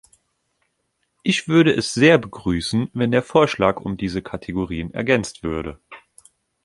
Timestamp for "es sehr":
1.75-2.17